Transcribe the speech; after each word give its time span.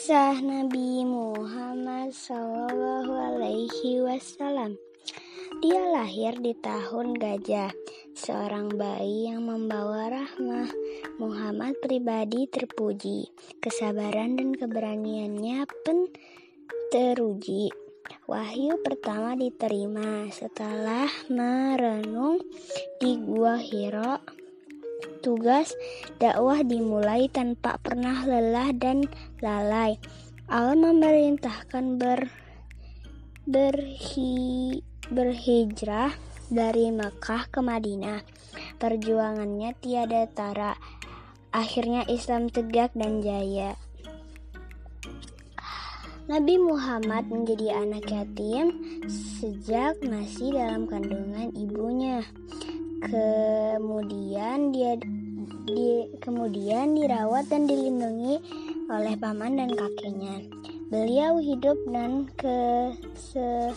Kisah 0.00 0.40
Nabi 0.40 1.04
Muhammad 1.04 2.16
Sallallahu 2.16 3.12
Alaihi 3.12 4.00
Wasallam. 4.00 4.80
Dia 5.60 5.92
lahir 5.92 6.40
di 6.40 6.56
tahun 6.56 7.20
gajah, 7.20 7.68
seorang 8.16 8.72
bayi 8.80 9.28
yang 9.28 9.44
membawa 9.44 10.08
rahmah. 10.08 10.72
Muhammad 11.20 11.76
pribadi 11.84 12.48
terpuji, 12.48 13.28
kesabaran 13.60 14.40
dan 14.40 14.56
keberaniannya 14.56 15.68
pun 15.84 16.08
teruji. 16.88 17.68
Wahyu 18.24 18.80
pertama 18.80 19.36
diterima 19.36 20.32
setelah 20.32 21.12
merenung 21.28 22.40
di 22.96 23.20
Gua 23.20 23.60
Hiro 23.60 24.39
tugas 25.20 25.76
dakwah 26.16 26.64
dimulai 26.64 27.28
tanpa 27.28 27.76
pernah 27.78 28.24
lelah 28.24 28.72
dan 28.72 29.04
lalai. 29.44 30.00
Allah 30.50 30.74
memerintahkan 30.74 32.00
ber, 32.00 32.26
berhi, 33.46 34.82
berhijrah 35.06 36.10
dari 36.50 36.90
Mekah 36.90 37.46
ke 37.46 37.60
Madinah. 37.62 38.26
Perjuangannya 38.82 39.76
tiada 39.78 40.26
tara. 40.26 40.74
Akhirnya 41.54 42.02
Islam 42.10 42.50
tegak 42.50 42.90
dan 42.98 43.22
jaya. 43.22 43.78
Nabi 46.30 46.62
Muhammad 46.62 47.26
menjadi 47.26 47.74
anak 47.74 48.06
yatim 48.06 48.70
sejak 49.10 49.98
masih 50.06 50.54
dalam 50.54 50.86
kandungan 50.86 51.50
ibunya. 51.58 52.22
Kemudian 53.00 54.76
dia 54.76 54.92
di, 55.64 56.04
kemudian 56.20 56.92
dirawat 56.92 57.48
dan 57.48 57.64
dilindungi 57.64 58.36
oleh 58.92 59.16
paman 59.16 59.56
dan 59.56 59.72
kakeknya. 59.72 60.44
Beliau 60.92 61.40
hidup 61.40 61.78
dan 61.88 62.28
ke 62.36 62.92
se, 63.16 63.72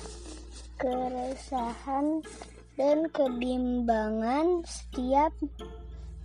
keresahan 0.76 2.20
dan 2.76 3.08
kebimbangan 3.14 4.66
setiap 4.66 5.32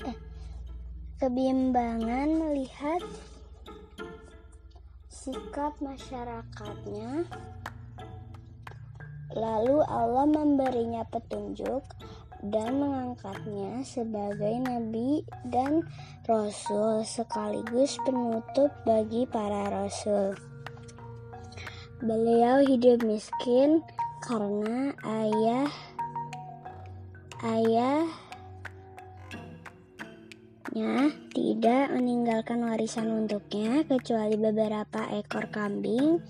eh, 0.02 0.16
kebimbangan 1.20 2.28
melihat 2.34 3.04
sikap 5.12 5.76
masyarakatnya. 5.78 7.28
Lalu 9.36 9.84
Allah 9.84 10.24
memberinya 10.24 11.04
petunjuk 11.04 11.84
dan 12.46 12.78
mengangkatnya 12.78 13.82
sebagai 13.82 14.62
nabi 14.62 15.26
dan 15.50 15.82
rasul 16.26 17.02
sekaligus 17.02 17.98
penutup 18.06 18.70
bagi 18.86 19.26
para 19.26 19.66
rasul. 19.70 20.38
Beliau 21.98 22.62
hidup 22.62 23.02
miskin 23.02 23.82
karena 24.22 24.94
ayah 25.02 25.66
ayahnya 27.42 28.14
tidak 31.34 31.90
meninggalkan 31.90 32.62
warisan 32.62 33.10
untuknya 33.10 33.82
kecuali 33.82 34.38
beberapa 34.38 35.10
ekor 35.10 35.50
kambing 35.50 36.22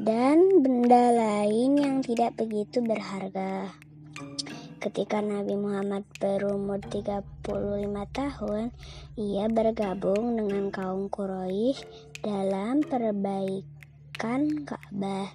dan 0.00 0.60
benda 0.60 1.16
lain 1.16 1.80
yang 1.80 1.96
tidak 2.04 2.36
begitu 2.36 2.84
berharga. 2.84 3.83
Ketika 4.84 5.24
Nabi 5.24 5.56
Muhammad 5.56 6.04
berumur 6.20 6.76
35 6.76 7.24
tahun, 8.12 8.68
ia 9.16 9.48
bergabung 9.48 10.36
dengan 10.36 10.68
kaum 10.68 11.08
Quraisy 11.08 11.88
dalam 12.20 12.84
perbaikan 12.84 14.68
Ka'bah. 14.68 15.32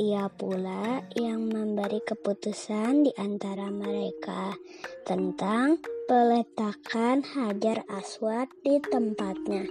Ia 0.00 0.32
pula 0.32 1.04
yang 1.20 1.52
memberi 1.52 2.00
keputusan 2.00 3.04
di 3.04 3.12
antara 3.20 3.68
mereka 3.68 4.56
tentang 5.04 5.84
peletakan 6.08 7.28
Hajar 7.28 7.84
Aswad 7.92 8.48
di 8.64 8.80
tempatnya. 8.80 9.68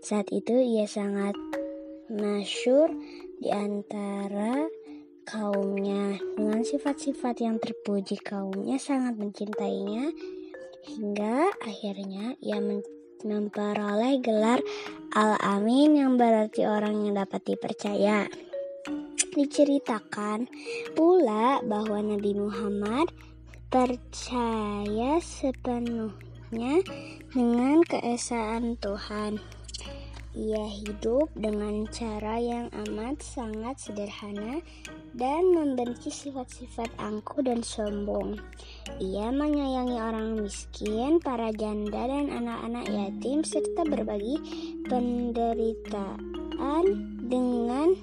Saat 0.00 0.32
itu 0.32 0.56
ia 0.56 0.88
sangat 0.88 1.36
masyur 2.08 2.88
di 3.36 3.52
antara 3.52 4.64
kaumnya 5.26 6.22
dengan 6.38 6.62
sifat-sifat 6.62 7.42
yang 7.42 7.58
terpuji 7.58 8.14
kaumnya 8.22 8.78
sangat 8.78 9.18
mencintainya 9.18 10.14
hingga 10.86 11.50
akhirnya 11.66 12.38
ia 12.38 12.62
memperoleh 13.26 14.22
gelar 14.22 14.62
Al-Amin 15.10 15.98
yang 15.98 16.14
berarti 16.14 16.62
orang 16.62 17.10
yang 17.10 17.18
dapat 17.18 17.42
dipercaya. 17.42 18.30
Diceritakan 19.34 20.46
pula 20.94 21.58
bahwa 21.66 21.98
Nabi 22.06 22.32
Muhammad 22.38 23.10
percaya 23.66 25.18
sepenuhnya 25.18 26.86
dengan 27.34 27.82
keesaan 27.82 28.78
Tuhan. 28.78 29.55
Ia 30.36 30.68
hidup 30.68 31.32
dengan 31.32 31.88
cara 31.88 32.36
yang 32.36 32.68
amat 32.84 33.24
sangat 33.24 33.80
sederhana 33.80 34.60
dan 35.16 35.48
membenci 35.48 36.12
sifat-sifat 36.12 36.92
angkuh 37.00 37.40
dan 37.40 37.64
sombong. 37.64 38.36
Ia 39.00 39.32
menyayangi 39.32 39.96
orang 39.96 40.36
miskin, 40.36 41.24
para 41.24 41.56
janda 41.56 42.04
dan 42.04 42.28
anak-anak 42.28 42.84
yatim 42.84 43.48
serta 43.48 43.88
berbagi 43.88 44.36
penderitaan 44.84 46.84
dengan 47.24 47.96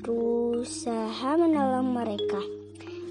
berusaha 0.00 1.30
menolong 1.36 1.92
mereka. 1.92 2.40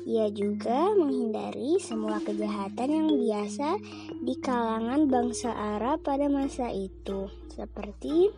Ia 0.10 0.34
juga 0.34 0.98
menghindari 0.98 1.78
semua 1.78 2.18
kejahatan 2.25 2.90
yang 2.90 3.10
biasa 3.22 3.78
di 4.18 4.34
kalangan 4.42 5.06
bangsa 5.06 5.54
Arab 5.54 6.02
pada 6.02 6.25
masa 6.25 6.74
itu 6.74 7.43
seperti 7.53 8.34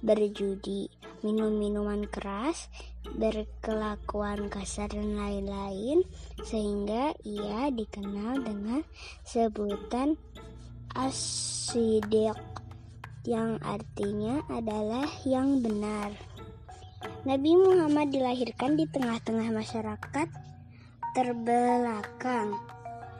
berjudi, 0.00 0.88
minum 1.20 1.52
minuman 1.52 2.08
keras, 2.08 2.72
berkelakuan 3.04 4.48
kasar 4.48 4.88
dan 4.88 5.18
lain-lain 5.18 6.06
sehingga 6.46 7.12
ia 7.26 7.68
dikenal 7.68 8.40
dengan 8.46 8.80
sebutan 9.26 10.16
asidik 10.96 12.36
yang 13.28 13.60
artinya 13.60 14.40
adalah 14.48 15.04
yang 15.28 15.60
benar. 15.60 16.14
Nabi 17.28 17.60
Muhammad 17.60 18.08
dilahirkan 18.08 18.78
di 18.78 18.88
tengah-tengah 18.88 19.52
masyarakat 19.52 20.28
terbelakang 21.12 22.56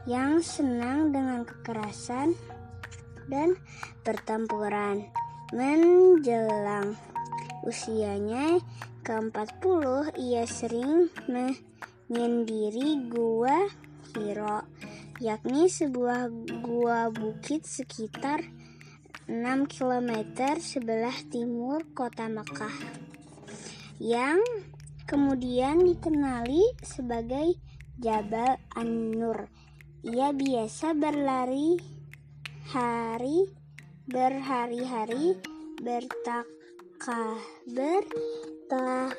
yang 0.09 0.41
senang 0.41 1.13
dengan 1.13 1.45
kekerasan 1.45 2.33
dan 3.29 3.59
pertempuran. 4.01 5.05
Menjelang 5.49 6.93
usianya 7.65 8.61
ke-40, 9.01 10.13
ia 10.21 10.45
sering 10.45 11.09
menyendiri 11.25 13.09
gua 13.09 13.65
Hiro, 14.13 14.69
yakni 15.25 15.73
sebuah 15.73 16.29
gua 16.61 17.09
bukit 17.09 17.65
sekitar 17.65 18.45
6 19.25 19.73
km 19.73 20.13
sebelah 20.61 21.17
timur 21.33 21.85
kota 21.97 22.29
Mekah 22.29 22.77
yang 24.01 24.45
kemudian 25.09 25.81
dikenali 25.81 26.77
sebagai 26.85 27.57
Jabal 27.97 28.61
An-Nur. 28.77 29.49
Ia 30.05 30.31
biasa 30.37 30.93
berlari 30.93 31.81
hari 32.69 33.58
berhari-hari 34.09 35.37
bertakah 35.85 37.37
bertafakur 37.69 39.13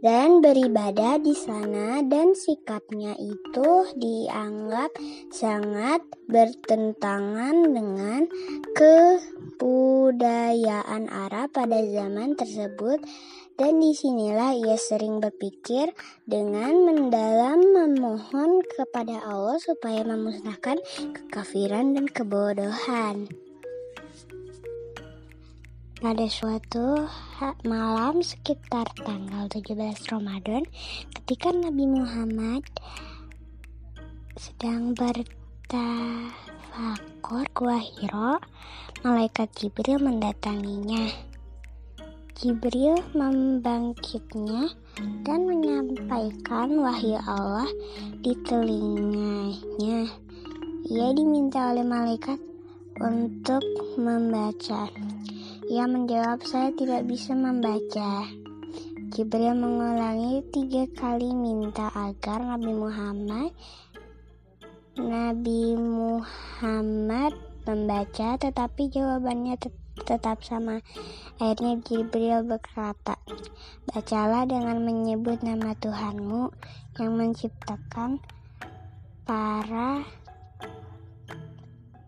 dan 0.00 0.40
beribadah 0.40 1.20
di 1.20 1.36
sana. 1.36 2.00
Dan 2.00 2.32
sikapnya 2.32 3.12
itu 3.20 3.92
dianggap 3.92 4.88
sangat 5.28 6.00
bertentangan 6.26 7.76
dengan 7.76 8.24
kebudayaan 8.72 11.12
Arab 11.12 11.52
pada 11.52 11.84
zaman 11.84 12.40
tersebut 12.40 13.04
dan 13.60 13.76
di 13.76 13.92
sinilah 13.92 14.56
ia 14.56 14.80
sering 14.80 15.20
berpikir 15.20 15.92
dengan 16.24 16.72
mendalam 16.88 17.60
memohon 17.60 18.64
kepada 18.64 19.20
Allah 19.20 19.60
supaya 19.60 20.00
memusnahkan 20.00 20.80
kekafiran 21.12 21.92
dan 21.92 22.08
kebodohan. 22.08 23.28
Pada 26.00 26.24
suatu 26.32 27.04
malam 27.68 28.24
sekitar 28.24 28.88
tanggal 29.04 29.52
17 29.52 29.76
Ramadan, 30.08 30.64
ketika 31.20 31.52
Nabi 31.52 31.84
Muhammad 31.84 32.64
sedang 34.40 34.96
bertafakkur 34.96 36.40
tafakur 37.20 37.44
gua 37.52 38.40
malaikat 39.04 39.52
Jibril 39.52 40.00
mendatanginya. 40.00 41.29
Jibril 42.40 42.96
membangkitnya 43.12 44.72
dan 45.28 45.44
menyampaikan 45.44 46.72
wahyu 46.80 47.20
Allah 47.28 47.68
di 48.24 48.32
telinganya. 48.48 50.08
Ia 50.88 51.08
diminta 51.12 51.68
oleh 51.68 51.84
malaikat 51.84 52.40
untuk 52.96 53.60
membaca. 54.00 54.88
Ia 55.68 55.84
menjawab, 55.84 56.40
"Saya 56.48 56.72
tidak 56.72 57.04
bisa 57.12 57.36
membaca." 57.36 58.24
Jibril 59.12 59.52
mengulangi 59.52 60.40
tiga 60.48 60.88
kali 60.96 61.36
minta 61.36 61.92
agar 61.92 62.40
Nabi 62.56 62.72
Muhammad 62.72 63.52
Nabi 64.96 65.76
Muhammad 65.76 67.36
membaca 67.68 68.40
tetapi 68.40 68.88
jawabannya 68.88 69.60
tetap 69.60 69.89
sama. 70.44 70.80
Akhirnya 71.40 71.80
Jibril 71.84 72.44
berkata, 72.44 73.16
Bacalah 73.88 74.44
dengan 74.48 74.80
menyebut 74.84 75.40
nama 75.40 75.72
Tuhanmu 75.76 76.52
yang 77.00 77.12
menciptakan 77.16 78.20
para 79.24 80.04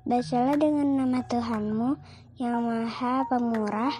Bacalah 0.02 0.58
dengan 0.58 0.98
nama 0.98 1.22
Tuhanmu 1.22 1.94
yang 2.42 2.58
maha 2.66 3.22
pemurah 3.30 3.94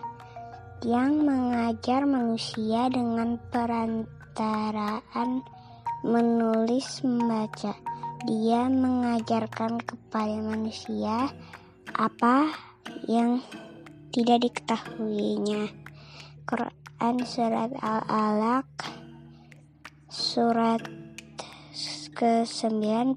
yang 0.83 1.23
mengajar 1.23 2.03
manusia 2.11 2.91
dengan 2.91 3.39
perantaraan 3.55 5.47
menulis 6.03 7.07
membaca. 7.07 7.79
Dia 8.27 8.67
mengajarkan 8.67 9.79
kepada 9.79 10.43
manusia 10.43 11.31
apa 11.95 12.51
yang 13.07 13.39
tidak 14.13 14.45
diketahuinya. 14.45 15.73
Quran 16.45 17.17
surat 17.25 17.73
Al-Alaq 17.81 18.69
surat 20.13 20.85
ke-96 22.13 23.17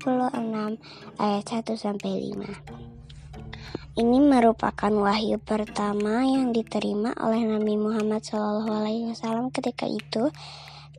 ayat 1.20 1.44
1 1.44 1.76
sampai 1.76 2.32
5. 2.32 4.00
Ini 4.00 4.18
merupakan 4.24 4.92
wahyu 4.96 5.36
pertama 5.44 6.24
yang 6.24 6.56
diterima 6.56 7.12
oleh 7.20 7.44
Nabi 7.44 7.76
Muhammad 7.76 8.24
SAW 8.24 9.52
ketika 9.52 9.88
itu 9.88 10.32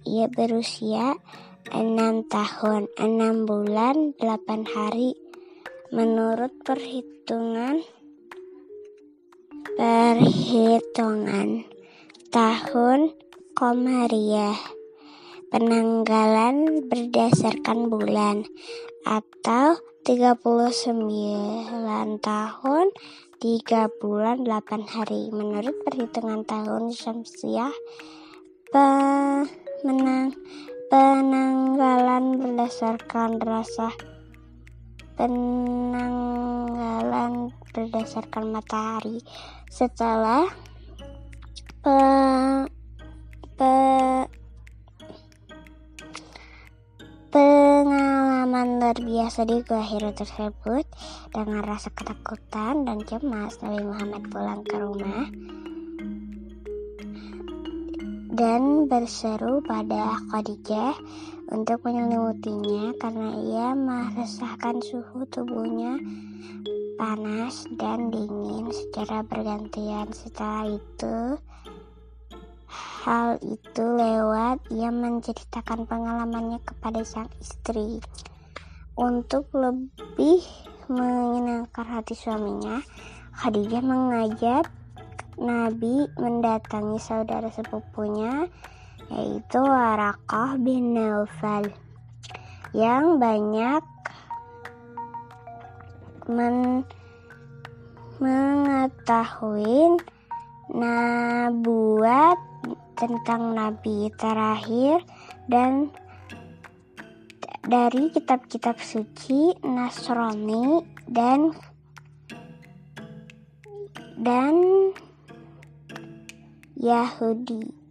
ia 0.05 0.29
berusia 0.29 1.17
6 1.73 2.29
tahun, 2.29 2.93
6 3.01 3.49
bulan, 3.49 4.13
8 4.21 4.77
hari 4.77 5.17
menurut 5.89 6.53
perhitungan 6.61 7.81
perhitungan 9.75 11.67
tahun 12.31 13.11
Komariah 13.57 14.55
penanggalan 15.51 16.87
berdasarkan 16.87 17.91
bulan 17.91 18.47
atau 19.03 19.81
39 20.07 20.39
tahun 22.23 22.87
3 23.43 23.99
bulan 23.99 24.47
8 24.47 24.87
hari. 24.87 25.35
Menurut 25.35 25.75
perhitungan 25.83 26.47
tahun 26.47 26.95
Syamsiah 26.95 27.75
pemenang 28.71 30.31
penanggalan 30.93 32.39
berdasarkan 32.39 33.43
rasa 33.43 33.91
penanggalan 35.17 36.37
berdasarkan 37.73 38.53
matahari 38.53 39.25
setelah 39.71 40.47
pe, 41.83 41.99
pe, 43.55 43.75
Pengalaman 47.37 48.81
luar 48.81 48.97
biasa 48.97 49.45
di 49.45 49.61
Gua 49.61 49.85
Hiro 49.85 50.09
tersebut 50.09 50.89
dengan 51.37 51.61
rasa 51.69 51.93
ketakutan 51.93 52.89
dan 52.89 53.05
cemas 53.05 53.61
Nabi 53.61 53.85
Muhammad 53.85 54.25
pulang 54.33 54.65
ke 54.65 54.73
rumah 54.81 55.29
dan 58.33 58.89
berseru 58.89 59.61
pada 59.69 60.17
Khadijah 60.33 60.97
untuk 61.53 61.85
menyelimutinya 61.85 62.97
karena 62.97 63.29
ia 63.37 63.69
merasakan 63.77 64.81
suhu 64.81 65.29
tubuhnya 65.29 66.01
panas 66.97 67.69
dan 67.77 68.09
dingin 68.09 68.73
secara 68.73 69.21
bergantian. 69.23 70.09
Setelah 70.11 70.65
itu, 70.73 71.17
hal 73.05 73.37
itu 73.45 73.85
lewat 73.85 74.65
ia 74.73 74.89
menceritakan 74.89 75.85
pengalamannya 75.85 76.59
kepada 76.65 77.05
sang 77.05 77.31
istri. 77.39 78.01
Untuk 78.97 79.53
lebih 79.53 80.41
menyenangkan 80.89 81.85
hati 81.85 82.17
suaminya, 82.17 82.81
Khadijah 83.37 83.85
mengajak 83.85 84.73
Nabi 85.37 86.09
mendatangi 86.17 86.97
saudara 86.97 87.53
sepupunya 87.53 88.49
yaitu 89.13 89.61
Warakah 89.61 90.57
bin 90.59 90.97
Naufal 90.97 91.69
yang 92.75 93.23
banyak 93.23 93.85
men 96.27 96.87
mengetahui 98.23 99.99
nabuat 100.73 102.39
tentang 102.97 103.55
nabi 103.55 104.11
terakhir 104.17 105.05
dan 105.47 105.93
dari 107.67 108.15
kitab-kitab 108.15 108.79
suci 108.79 109.53
Nasrani 109.67 110.87
dan 111.11 111.51
dan 114.17 114.55
Yahudi. 116.79 117.87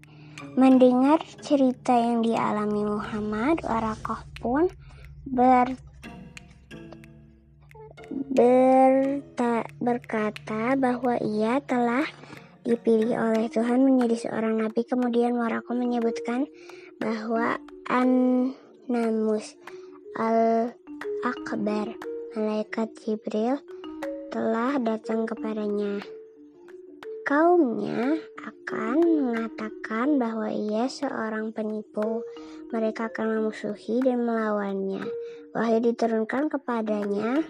Mendengar 0.56 1.20
cerita 1.44 1.92
yang 1.92 2.24
dialami 2.24 2.88
Muhammad, 2.88 3.60
Warakoh 3.68 4.24
pun 4.40 4.64
ber, 5.28 5.76
berta, 8.36 9.64
berkata 9.80 10.76
bahwa 10.76 11.16
ia 11.24 11.64
telah 11.64 12.04
dipilih 12.68 13.16
oleh 13.16 13.48
Tuhan 13.48 13.88
menjadi 13.88 14.28
seorang 14.28 14.60
nabi. 14.60 14.84
Kemudian 14.84 15.40
Warako 15.40 15.72
menyebutkan 15.72 16.44
bahwa 17.00 17.56
An-Namus 17.88 19.56
Al-Akbar, 20.20 21.96
malaikat 22.36 22.92
Jibril, 23.08 23.56
telah 24.36 24.84
datang 24.84 25.24
kepadanya. 25.24 26.04
Kaumnya 27.24 28.20
akan 28.44 29.02
mengatakan 29.02 30.20
bahwa 30.20 30.52
ia 30.52 30.92
seorang 30.92 31.56
penipu. 31.56 32.22
Mereka 32.70 33.10
akan 33.10 33.42
memusuhi 33.42 34.04
dan 34.04 34.28
melawannya. 34.28 35.02
Wahyu 35.56 35.80
diturunkan 35.82 36.52
kepadanya 36.52 37.42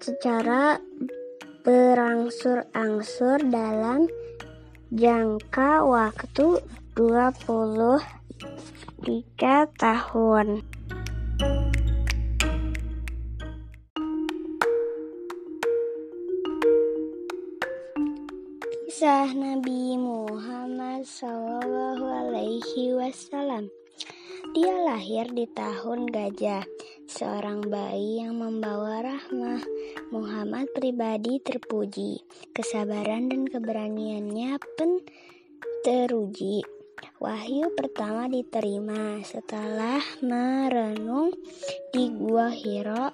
secara 0.00 0.80
berangsur-angsur 1.60 3.44
dalam 3.52 4.08
jangka 4.88 5.84
waktu 5.84 6.64
23 6.96 8.00
tahun. 9.76 10.64
Kisah 19.00 19.32
Nabi 19.32 19.96
Muhammad 19.96 21.08
Sallallahu 21.08 22.04
Alaihi 22.04 22.92
Wasallam. 22.96 23.72
Dia 24.52 24.76
lahir 24.82 25.30
di 25.32 25.48
tahun 25.48 26.10
gajah 26.10 26.68
seorang 27.08 27.64
bayi 27.64 28.20
yang 28.20 28.36
membawa 28.36 29.00
rahmah. 29.00 29.62
Muhammad 30.10 30.70
pribadi 30.74 31.38
terpuji, 31.38 32.22
kesabaran 32.50 33.30
dan 33.30 33.46
keberaniannya 33.46 34.58
pun 34.74 35.02
teruji. 35.86 36.66
Wahyu 37.20 37.72
pertama 37.76 38.28
diterima 38.28 39.20
setelah 39.24 40.00
merenung 40.20 41.32
di 41.92 42.12
Gua 42.12 42.48
Hiro. 42.52 43.12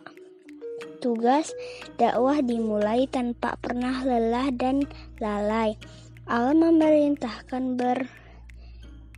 Tugas 0.99 1.55
dakwah 1.99 2.41
dimulai 2.43 3.07
tanpa 3.07 3.59
pernah 3.59 4.03
lelah 4.03 4.51
dan 4.55 4.87
lalai. 5.23 5.75
Allah 6.27 6.55
memerintahkan 6.55 7.79
ber, 7.79 8.11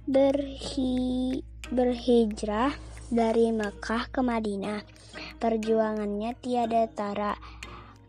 berhi, 0.05 1.41
berhijrah 1.73 2.77
dari 3.09 3.53
Mekah 3.53 4.09
ke 4.13 4.21
Madinah. 4.21 4.85
Perjuangannya 5.41 6.37
tiada 6.41 6.89
tara. 6.93 7.35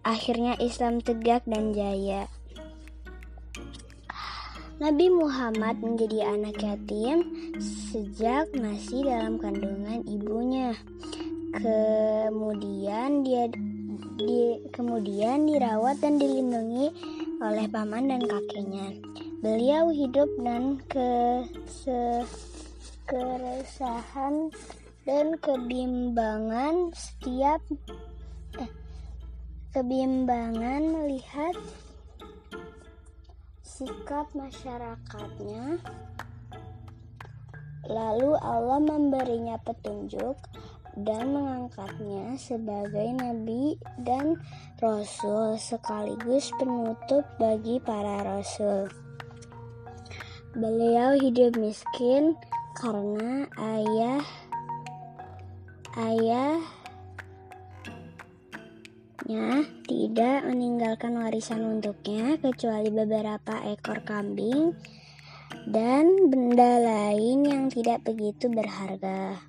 Akhirnya 0.03 0.55
Islam 0.59 1.03
tegak 1.03 1.43
dan 1.47 1.75
jaya. 1.75 2.27
Nabi 4.79 5.11
Muhammad 5.11 5.83
menjadi 5.83 6.39
anak 6.39 6.63
yatim 6.63 7.27
sejak 7.59 8.47
masih 8.55 9.03
dalam 9.11 9.35
kandungan 9.35 10.07
ibunya. 10.07 10.71
Kemudian 11.51 13.27
dia 13.27 13.51
di, 14.15 14.63
kemudian 14.71 15.51
dirawat 15.51 15.99
dan 15.99 16.15
dilindungi 16.15 16.95
oleh 17.43 17.67
paman 17.67 18.07
dan 18.07 18.23
kakeknya. 18.23 18.95
Beliau 19.43 19.91
hidup 19.91 20.31
dan 20.39 20.79
ke 20.87 21.43
se, 21.67 22.23
keresahan 23.03 24.47
dan 25.07 25.39
kebimbangan 25.39 26.91
setiap 26.95 27.63
eh, 28.59 28.71
kebimbangan 29.71 30.81
melihat 30.91 31.55
sikap 33.63 34.27
masyarakatnya. 34.35 35.79
Lalu 37.87 38.31
Allah 38.43 38.79
memberinya 38.83 39.55
petunjuk 39.63 40.35
dan 40.99 41.31
mengangkatnya 41.31 42.35
sebagai 42.35 43.07
nabi 43.15 43.79
dan 44.03 44.35
rasul 44.83 45.55
sekaligus 45.55 46.51
penutup 46.59 47.23
bagi 47.39 47.79
para 47.79 48.19
rasul. 48.27 48.91
Beliau 50.57 51.15
hidup 51.15 51.55
miskin 51.55 52.35
karena 52.75 53.47
ayah 53.55 54.19
ayahnya 55.99 56.63
tidak 59.83 60.47
meninggalkan 60.47 61.19
warisan 61.19 61.67
untuknya 61.67 62.39
kecuali 62.39 62.87
beberapa 62.87 63.59
ekor 63.67 64.07
kambing 64.07 64.71
dan 65.67 66.31
benda 66.31 66.79
lain 66.79 67.43
yang 67.43 67.67
tidak 67.67 68.07
begitu 68.07 68.47
berharga. 68.47 69.43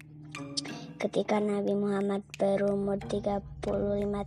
Ketika 1.00 1.40
Nabi 1.40 1.72
Muhammad 1.72 2.26
berumur 2.36 3.00
35 3.00 3.64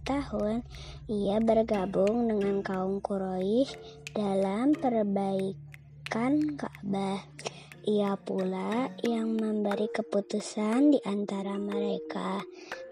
tahun, 0.01 0.65
ia 1.05 1.37
bergabung 1.37 2.25
dengan 2.25 2.65
kaum 2.65 2.97
Quraisy 2.97 3.77
dalam 4.17 4.73
perbaikan 4.73 6.57
Ka'bah. 6.57 7.21
Ia 7.83 8.15
pula 8.15 8.87
yang 9.03 9.35
memberi 9.35 9.91
keputusan 9.91 10.95
di 10.95 10.99
antara 11.03 11.59
mereka 11.59 12.39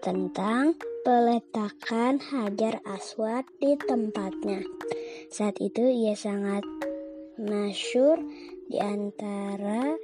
tentang 0.04 0.76
peletakan 1.00 2.20
Hajar 2.20 2.84
Aswad 2.84 3.48
di 3.56 3.72
tempatnya. 3.80 4.60
Saat 5.32 5.64
itu 5.64 5.80
ia 5.88 6.12
sangat 6.12 6.60
masyur 7.40 8.20
di 8.68 8.76
antara 8.84 9.96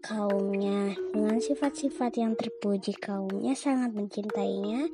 kaumnya 0.00 0.96
dengan 1.12 1.36
sifat-sifat 1.36 2.16
yang 2.16 2.32
terpuji 2.32 2.96
kaumnya 2.96 3.52
sangat 3.52 3.92
mencintainya 3.92 4.88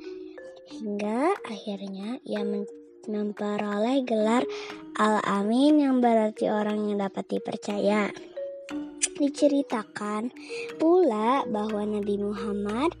hingga 0.75 1.31
akhirnya 1.47 2.19
ia 2.27 2.43
memperoleh 3.07 4.03
gelar 4.03 4.43
Al-Amin 4.99 5.79
yang 5.87 6.03
berarti 6.03 6.51
orang 6.51 6.91
yang 6.91 6.99
dapat 6.99 7.31
dipercaya. 7.31 8.11
Diceritakan 9.15 10.35
pula 10.75 11.47
bahwa 11.47 11.87
Nabi 11.87 12.19
Muhammad 12.19 12.91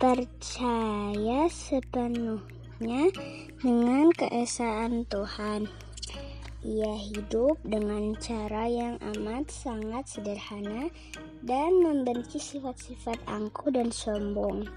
percaya 0.00 1.44
sepenuhnya 1.52 3.12
dengan 3.60 4.08
keesaan 4.16 5.04
Tuhan. 5.04 5.68
Ia 6.62 6.94
hidup 6.94 7.58
dengan 7.66 8.14
cara 8.22 8.70
yang 8.70 8.94
amat 9.02 9.50
sangat 9.50 10.06
sederhana 10.06 10.94
dan 11.42 11.82
membenci 11.82 12.38
sifat-sifat 12.38 13.18
angkuh 13.26 13.74
dan 13.74 13.90
sombong. 13.90 14.70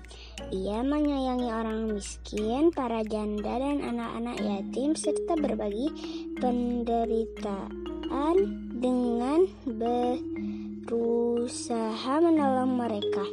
Ia 0.50 0.82
menyayangi 0.82 1.46
orang 1.54 1.94
miskin, 1.94 2.74
para 2.74 3.06
janda 3.06 3.62
dan 3.62 3.86
anak-anak 3.86 4.42
yatim 4.42 4.98
serta 4.98 5.38
berbagi 5.38 5.94
penderitaan 6.42 8.36
dengan 8.82 9.46
berusaha 10.86 12.22
menolong 12.22 12.78
mereka. 12.78 13.26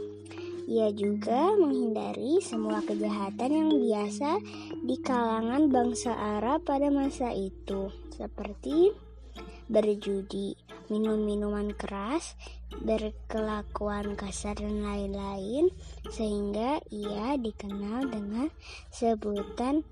Ia 0.64 0.88
juga 0.97 1.52
menghindari 1.52 2.40
semua 2.40 2.80
kejahatan 2.80 3.50
yang 3.52 3.71
biasa 3.76 4.40
di 4.80 4.97
kalangan 5.04 5.68
bangsa 5.68 6.16
Arab 6.16 6.64
pada 6.64 6.88
masa 6.88 7.28
itu, 7.37 7.92
seperti 8.16 8.97
berjudi, 9.68 10.56
minum 10.88 11.21
minuman 11.28 11.76
keras, 11.76 12.40
berkelakuan 12.80 14.16
kasar 14.16 14.56
dan 14.56 14.80
lain-lain 14.80 15.68
sehingga 16.09 16.80
ia 16.88 17.37
dikenal 17.37 18.09
dengan 18.09 18.49
sebutan 18.88 19.85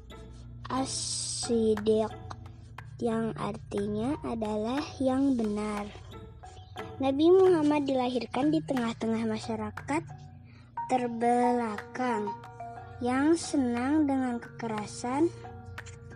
asidik 0.73 2.09
yang 3.01 3.33
artinya 3.37 4.17
adalah 4.25 4.81
yang 5.01 5.37
benar. 5.37 6.10
Nabi 7.01 7.33
Muhammad 7.33 7.89
dilahirkan 7.89 8.53
di 8.53 8.61
tengah-tengah 8.61 9.25
masyarakat 9.25 10.05
terbelakang 10.93 12.29
yang 13.01 13.33
senang 13.41 14.05
dengan 14.05 14.37
kekerasan 14.37 15.33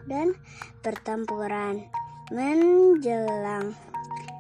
dan 0.04 0.36
pertempuran 0.84 1.88
menjelang 2.28 3.72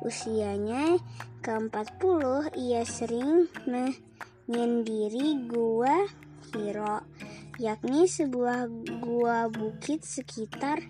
usianya 0.04 1.00
ke-40 1.40 2.52
ia 2.60 2.84
sering 2.84 3.48
menyendiri 3.64 5.48
gua 5.48 6.04
Hiro, 6.52 7.08
yakni 7.56 8.04
sebuah 8.04 8.68
gua 9.00 9.48
bukit 9.48 10.04
sekitar 10.04 10.84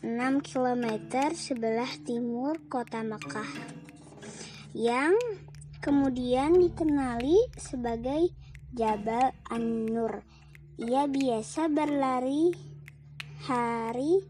6 0.00 0.40
km 0.40 1.04
sebelah 1.36 1.92
timur 2.00 2.56
kota 2.72 3.04
Mekah 3.04 3.80
yang 4.76 5.14
kemudian 5.82 6.54
dikenali 6.60 7.36
sebagai 7.58 8.30
Jabal 8.70 9.34
An-Nur. 9.50 10.22
Ia 10.80 11.10
biasa 11.10 11.66
berlari 11.68 12.54
hari 13.44 14.20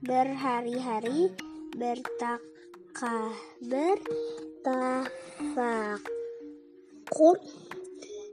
berhari-hari 0.00 1.28
bertakah 1.76 3.32
bertafakur 3.64 5.10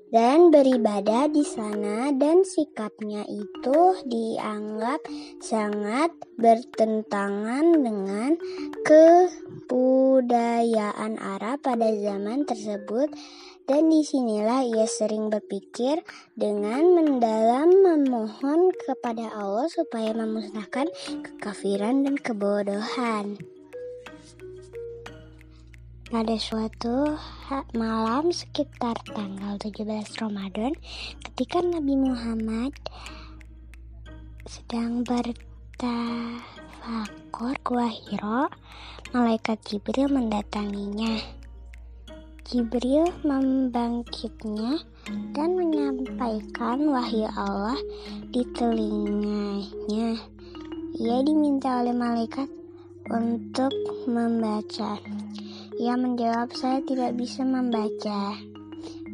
dan 0.07 0.55
beribadah 0.55 1.27
di 1.27 1.43
sana 1.43 2.15
dan 2.15 2.47
sikapnya 2.47 3.27
itu 3.27 3.79
dianggap 4.07 5.03
sangat 5.43 6.15
bertentangan 6.39 7.75
dengan 7.75 8.39
kebudayaan 9.67 11.19
Arab 11.19 11.59
pada 11.59 11.91
zaman 11.91 12.47
tersebut 12.47 13.11
dan 13.67 13.91
di 13.91 13.99
sinilah 13.99 14.63
ia 14.63 14.87
sering 14.87 15.27
berpikir 15.27 15.99
dengan 16.39 16.87
mendalam 16.95 17.67
memohon 17.67 18.71
kepada 18.87 19.27
Allah 19.35 19.67
supaya 19.67 20.15
memusnahkan 20.15 20.87
kekafiran 21.19 22.07
dan 22.07 22.15
kebodohan. 22.15 23.56
Pada 26.07 26.39
suatu 26.39 27.19
malam 27.75 28.31
sekitar 28.31 28.95
tanggal 29.11 29.59
17 29.59 30.07
Ramadan, 30.23 30.71
ketika 31.19 31.59
Nabi 31.59 31.99
Muhammad 31.99 32.71
sedang 34.47 35.03
bertafakur 35.03 36.39
Gua 37.59 37.91
Hiro, 37.91 38.47
malaikat 39.11 39.59
Jibril 39.67 40.07
mendatanginya. 40.07 41.19
Jibril 42.47 43.11
membangkitnya 43.27 44.79
dan 45.35 45.59
menyampaikan 45.59 46.87
wahyu 46.87 47.27
Allah 47.35 47.75
di 48.31 48.47
telinganya. 48.55 50.15
Ia 51.03 51.19
diminta 51.19 51.83
oleh 51.83 51.91
malaikat 51.91 52.47
untuk 53.11 53.75
membaca. 54.07 55.26
Ia 55.77 55.93
menjawab, 55.93 56.57
saya 56.57 56.81
tidak 56.81 57.13
bisa 57.13 57.45
membaca. 57.45 58.33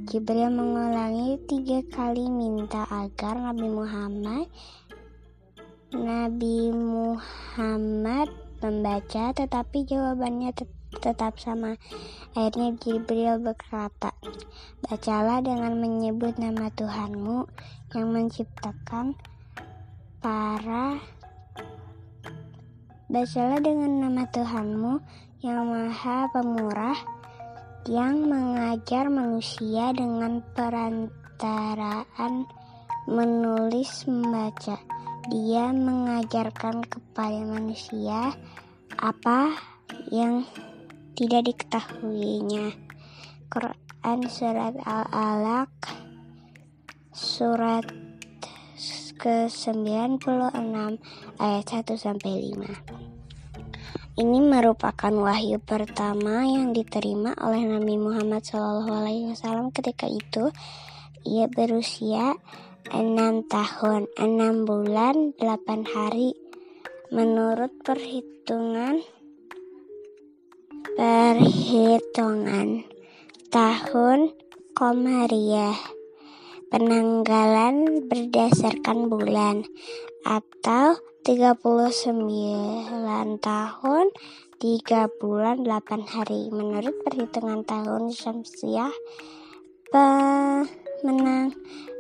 Jibril 0.08 0.48
mengulangi 0.48 1.36
tiga 1.44 1.84
kali 1.92 2.24
minta 2.32 2.88
agar 2.88 3.36
Nabi 3.40 3.68
Muhammad 3.68 4.48
Nabi 5.94 6.72
Muhammad 6.72 8.32
membaca 8.64 9.36
tetapi 9.36 9.84
jawabannya 9.84 10.56
tetap 11.04 11.36
sama. 11.36 11.76
Akhirnya 12.32 12.80
Jibril 12.80 13.44
berkata, 13.44 14.16
Bacalah 14.88 15.44
dengan 15.44 15.78
menyebut 15.78 16.40
nama 16.40 16.72
Tuhanmu 16.72 17.46
yang 17.92 18.08
menciptakan 18.10 19.20
para 20.24 20.98
Bacalah 23.14 23.62
dengan 23.62 24.10
nama 24.10 24.26
Tuhanmu 24.26 24.98
yang 25.44 25.68
maha 25.68 26.32
pemurah 26.32 26.96
yang 27.84 28.32
mengajar 28.32 29.12
manusia 29.12 29.92
dengan 29.92 30.40
perantaraan 30.56 32.48
menulis 33.12 34.08
membaca. 34.08 34.80
Dia 35.28 35.76
mengajarkan 35.76 36.88
kepada 36.88 37.44
manusia 37.44 38.32
apa 38.96 39.52
yang 40.16 40.48
tidak 41.20 41.52
diketahuinya. 41.52 42.72
Quran 43.52 44.20
Surat 44.32 44.80
Al-Alaq 44.80 45.76
Surat 47.12 47.84
ke-96 49.20 50.24
ayat 51.36 51.66
1 51.68 52.00
sampai 52.00 52.32
5. 52.56 53.13
Ini 54.14 54.46
merupakan 54.46 55.10
wahyu 55.10 55.58
pertama 55.58 56.46
yang 56.46 56.70
diterima 56.70 57.34
oleh 57.42 57.66
Nabi 57.66 57.98
Muhammad 57.98 58.46
SAW 58.46 59.74
ketika 59.74 60.06
itu 60.06 60.54
ia 61.26 61.50
berusia 61.50 62.38
enam 62.94 63.42
tahun, 63.50 64.06
enam 64.22 64.70
bulan, 64.70 65.34
delapan 65.34 65.82
hari. 65.90 66.38
Menurut 67.10 67.74
perhitungan 67.82 69.02
perhitungan 70.94 72.86
tahun 73.50 74.30
Komariah 74.78 76.03
penanggalan 76.74 78.02
berdasarkan 78.10 79.06
bulan 79.06 79.62
atau 80.26 80.98
39 81.22 81.62
tahun 83.38 84.06
3 84.58 85.22
bulan 85.22 85.62
8 85.62 86.02
hari. 86.02 86.50
Menurut 86.50 86.98
perhitungan 87.06 87.62
tahun 87.62 88.10
Syamsiah 88.10 88.90
pemenang 89.94 91.54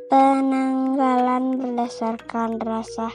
penanggalan 0.10 1.54
berdasarkan 1.62 2.58
rasa 2.58 3.14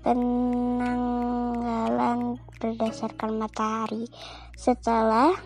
penanggalan 0.00 1.20
berdasarkan 2.56 3.44
matahari. 3.44 4.08
Setelah 4.56 5.36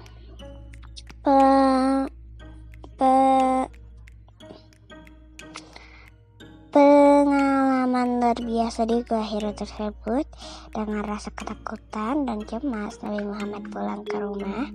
pengalaman 8.05 8.21
luar 8.21 8.37
biasa 8.37 8.85
di 8.85 9.01
Gua 9.01 9.25
Hiro 9.25 9.57
tersebut 9.57 10.29
dengan 10.77 11.09
rasa 11.09 11.33
ketakutan 11.33 12.29
dan 12.29 12.45
cemas 12.45 13.01
Nabi 13.01 13.25
Muhammad 13.25 13.65
pulang 13.73 14.05
ke 14.05 14.21
rumah 14.21 14.69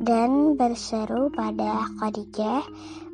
dan 0.00 0.56
berseru 0.56 1.28
pada 1.36 1.84
Khadijah 2.00 2.64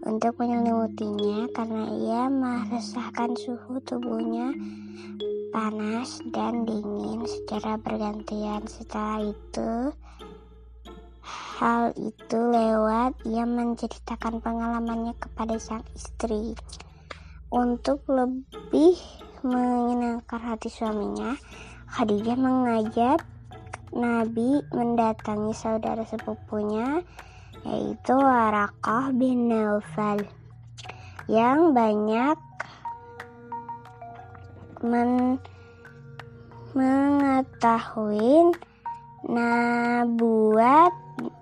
untuk 0.07 0.39
menyelimutinya 0.39 1.51
karena 1.59 1.85
ia 1.99 2.23
merasakan 2.31 3.35
suhu 3.35 3.83
tubuhnya 3.83 4.55
panas 5.51 6.23
dan 6.31 6.63
dingin 6.63 7.27
secara 7.27 7.83
bergantian. 7.83 8.63
Setelah 8.71 9.27
itu, 9.27 9.71
hal 11.59 11.99
itu 11.99 12.39
lewat 12.39 13.19
ia 13.27 13.43
menceritakan 13.43 14.39
pengalamannya 14.39 15.19
kepada 15.19 15.59
sang 15.59 15.83
istri. 15.99 16.55
Untuk 17.49 18.05
lebih 18.13 19.01
menyenangkan 19.41 20.37
hati 20.37 20.69
suaminya, 20.69 21.33
Khadijah 21.89 22.37
mengajak 22.37 23.25
Nabi 23.97 24.61
mendatangi 24.69 25.57
saudara 25.57 26.05
sepupunya 26.05 27.01
yaitu 27.65 28.15
Warakah 28.15 29.11
bin 29.17 29.49
Naufal 29.49 30.23
yang 31.27 31.73
banyak 31.73 32.37
men 34.85 35.41
mengetahui 36.77 38.55
nabuat 39.27 40.93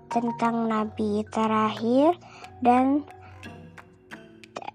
tentang 0.09 0.71
nabi 0.71 1.21
terakhir 1.29 2.15
dan 2.63 3.05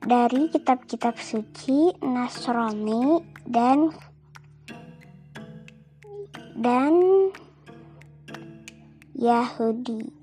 dari 0.03 0.51
kitab-kitab 0.51 1.15
suci 1.19 1.95
Nasrani 2.03 3.23
dan 3.47 3.91
dan 6.59 6.95
Yahudi. 9.15 10.23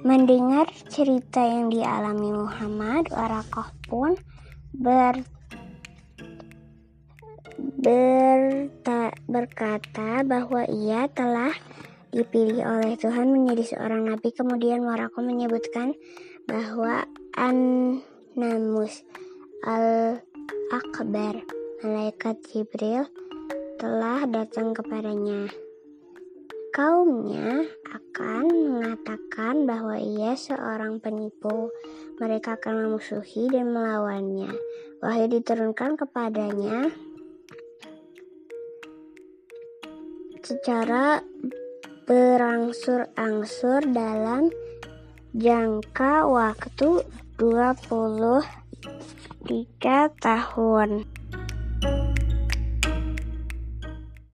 Mendengar 0.00 0.64
cerita 0.88 1.44
yang 1.44 1.68
dialami 1.68 2.32
Muhammad, 2.32 3.12
Warakah 3.12 3.68
pun 3.84 4.16
ber, 4.72 5.20
berta, 7.60 9.12
berkata 9.28 10.24
bahwa 10.24 10.64
ia 10.72 11.04
telah 11.12 11.52
dipilih 12.16 12.64
oleh 12.64 12.96
Tuhan 12.96 13.28
menjadi 13.28 13.76
seorang 13.76 14.08
nabi. 14.08 14.32
Kemudian 14.32 14.88
Warakah 14.88 15.20
menyebutkan 15.20 15.92
bahwa 16.48 17.04
An-Namus 18.30 19.02
Al-Akbar, 19.66 21.42
malaikat 21.82 22.38
Jibril, 22.46 23.02
telah 23.74 24.22
datang 24.22 24.70
kepadanya. 24.70 25.50
Kaumnya 26.70 27.66
akan 27.90 28.46
mengatakan 28.46 29.66
bahwa 29.66 29.98
ia 29.98 30.38
seorang 30.38 31.02
penipu. 31.02 31.74
Mereka 32.22 32.62
akan 32.62 32.86
memusuhi 32.86 33.50
dan 33.50 33.74
melawannya. 33.74 34.54
Wahyu 35.02 35.26
diturunkan 35.26 35.98
kepadanya 35.98 36.86
secara 40.38 41.18
berangsur-angsur 42.06 43.90
dalam 43.90 44.54
jangka 45.34 46.30
waktu 46.30 47.02
23 47.40 48.44
tahun. 50.20 51.08